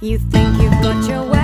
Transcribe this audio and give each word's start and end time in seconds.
You 0.00 0.16
think 0.16 0.62
you've 0.62 0.80
got 0.80 1.08
your 1.08 1.24
way. 1.24 1.37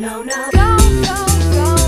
no, 0.00 0.22
no. 0.22 0.48
Go, 0.50 0.76
go, 1.02 1.76
go. 1.76 1.79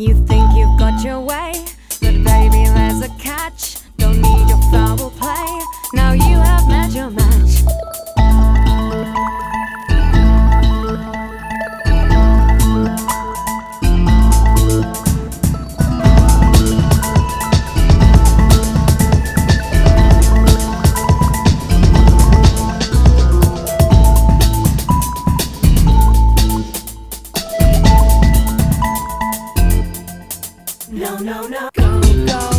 You 0.00 0.14
think 0.14 0.54
you've 0.54 0.78
got 0.78 1.02
your 1.02 1.18
way, 1.20 1.64
but 2.00 2.22
baby, 2.22 2.64
there's 2.70 3.02
a 3.02 3.08
catch. 3.18 3.77
no, 30.98 31.16
no, 31.18 31.46
no. 31.46 31.68
Go, 31.74 32.00
go. 32.26 32.57